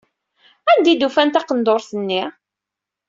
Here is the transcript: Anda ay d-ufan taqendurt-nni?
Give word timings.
Anda 0.71 0.87
ay 0.89 0.97
d-ufan 0.97 1.29
taqendurt-nni? 1.29 2.23